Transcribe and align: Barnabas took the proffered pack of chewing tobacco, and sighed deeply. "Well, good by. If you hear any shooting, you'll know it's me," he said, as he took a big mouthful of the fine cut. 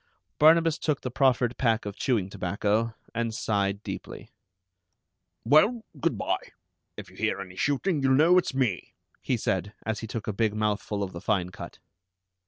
Barnabas 0.39 0.79
took 0.79 1.01
the 1.01 1.11
proffered 1.11 1.57
pack 1.59 1.85
of 1.85 1.95
chewing 1.95 2.27
tobacco, 2.27 2.95
and 3.13 3.35
sighed 3.35 3.83
deeply. 3.83 4.31
"Well, 5.45 5.83
good 5.99 6.17
by. 6.17 6.39
If 6.97 7.11
you 7.11 7.17
hear 7.17 7.39
any 7.39 7.55
shooting, 7.55 8.01
you'll 8.01 8.13
know 8.15 8.39
it's 8.39 8.55
me," 8.55 8.95
he 9.21 9.37
said, 9.37 9.75
as 9.85 9.99
he 9.99 10.07
took 10.07 10.25
a 10.25 10.33
big 10.33 10.55
mouthful 10.55 11.03
of 11.03 11.13
the 11.13 11.21
fine 11.21 11.51
cut. 11.51 11.77